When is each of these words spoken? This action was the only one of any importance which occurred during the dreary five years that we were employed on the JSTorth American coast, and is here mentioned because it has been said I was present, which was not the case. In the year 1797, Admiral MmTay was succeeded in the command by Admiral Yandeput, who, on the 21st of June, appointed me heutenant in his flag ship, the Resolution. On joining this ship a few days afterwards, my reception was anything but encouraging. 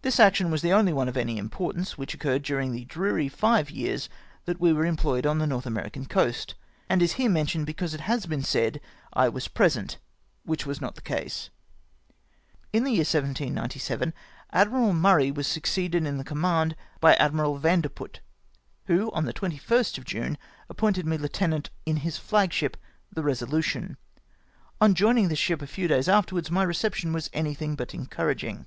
This 0.00 0.20
action 0.20 0.52
was 0.52 0.62
the 0.62 0.72
only 0.72 0.92
one 0.92 1.08
of 1.08 1.16
any 1.16 1.38
importance 1.38 1.98
which 1.98 2.14
occurred 2.14 2.42
during 2.44 2.70
the 2.70 2.84
dreary 2.84 3.28
five 3.28 3.68
years 3.68 4.08
that 4.44 4.60
we 4.60 4.72
were 4.72 4.86
employed 4.86 5.26
on 5.26 5.38
the 5.38 5.44
JSTorth 5.44 5.66
American 5.66 6.06
coast, 6.06 6.54
and 6.88 7.02
is 7.02 7.14
here 7.14 7.28
mentioned 7.28 7.66
because 7.66 7.94
it 7.94 8.02
has 8.02 8.24
been 8.24 8.44
said 8.44 8.80
I 9.12 9.28
was 9.28 9.48
present, 9.48 9.98
which 10.44 10.64
was 10.64 10.80
not 10.80 10.94
the 10.94 11.00
case. 11.02 11.50
In 12.72 12.84
the 12.84 12.92
year 12.92 13.00
1797, 13.00 14.14
Admiral 14.52 14.92
MmTay 14.92 15.34
was 15.34 15.48
succeeded 15.48 16.06
in 16.06 16.16
the 16.16 16.22
command 16.22 16.76
by 17.00 17.14
Admiral 17.14 17.58
Yandeput, 17.58 18.20
who, 18.84 19.10
on 19.10 19.24
the 19.24 19.32
21st 19.34 19.98
of 19.98 20.04
June, 20.04 20.38
appointed 20.70 21.06
me 21.06 21.18
heutenant 21.18 21.70
in 21.84 21.96
his 21.98 22.18
flag 22.18 22.52
ship, 22.52 22.76
the 23.12 23.24
Resolution. 23.24 23.96
On 24.80 24.94
joining 24.94 25.26
this 25.26 25.40
ship 25.40 25.60
a 25.60 25.66
few 25.66 25.88
days 25.88 26.08
afterwards, 26.08 26.52
my 26.52 26.62
reception 26.62 27.12
was 27.12 27.28
anything 27.32 27.74
but 27.74 27.94
encouraging. 27.94 28.66